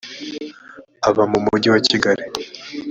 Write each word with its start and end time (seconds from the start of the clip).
aba 1.09 1.23
mu 1.31 1.39
mujyi 1.45 1.67
wa 1.73 1.79
kigali. 1.87 2.23